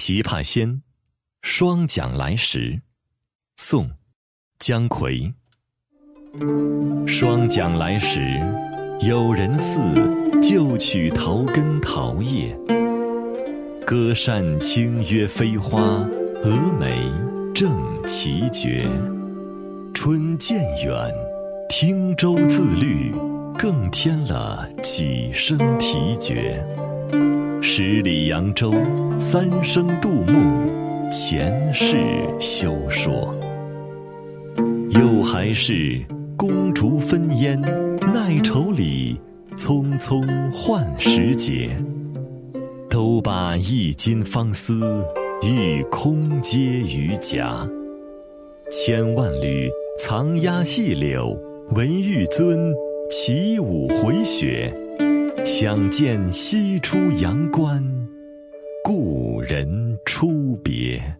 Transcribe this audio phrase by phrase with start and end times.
[0.00, 0.66] 琵琶仙·
[1.42, 2.80] 双桨来时，
[3.58, 3.86] 宋·
[4.58, 5.34] 姜夔。
[7.06, 8.40] 双桨来时，
[9.02, 9.78] 有人似，
[10.40, 12.56] 旧曲桃根桃叶。
[13.86, 15.78] 歌扇轻约飞花，
[16.42, 17.12] 蛾眉
[17.54, 17.70] 正
[18.06, 18.88] 奇绝。
[19.92, 21.14] 春渐远，
[21.68, 23.12] 听舟自律，
[23.58, 26.64] 更添了几声啼绝。
[27.62, 28.72] 十里扬州，
[29.18, 31.96] 三生杜牧，前世
[32.40, 33.34] 休说。
[34.90, 36.00] 又还是
[36.38, 37.60] 公烛分烟，
[38.14, 39.20] 奈愁里，
[39.56, 41.68] 匆匆换时节。
[42.88, 45.04] 都把一襟芳思，
[45.42, 47.68] 欲空接于颊。
[48.70, 49.68] 千万缕
[49.98, 51.36] 藏鸦细柳，
[51.76, 52.72] 惟玉尊，
[53.10, 54.72] 起舞回雪。
[55.44, 57.82] 想见西出阳关，
[58.84, 61.19] 故人出别。